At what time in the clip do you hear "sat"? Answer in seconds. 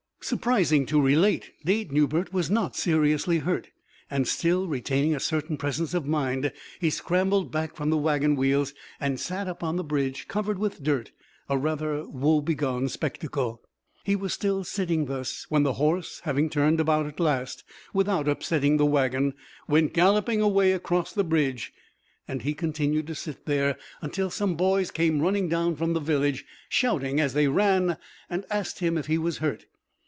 9.19-9.47